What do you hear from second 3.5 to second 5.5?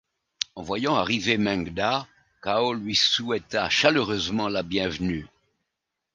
chaleureusement la bienvenue.